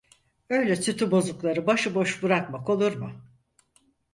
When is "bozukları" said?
1.11-1.67